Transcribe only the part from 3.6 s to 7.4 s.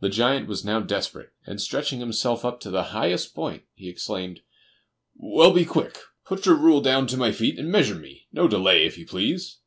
he exclaimed: "Well, be quick! put your rule down to my